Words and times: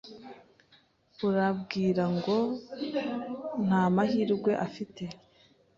Urambwira 1.27 2.03
ngo 2.15 2.37
nta 3.65 3.83
mahirwe 3.95 4.51
afite? 4.65 5.03